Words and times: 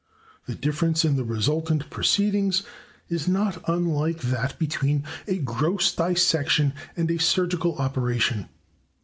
The 0.47 0.55
difference 0.55 1.05
in 1.05 1.15
the 1.15 1.23
resultant 1.23 1.91
proceedings 1.91 2.63
is 3.07 3.27
not 3.27 3.61
unlike 3.69 4.17
that 4.21 4.57
between 4.57 5.03
a 5.27 5.37
gross 5.37 5.93
dissection 5.93 6.73
and 6.97 7.11
a 7.11 7.19
surgical 7.19 7.75
operation. 7.75 8.49